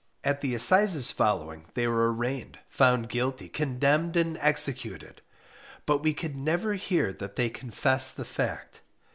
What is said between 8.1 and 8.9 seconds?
the fact.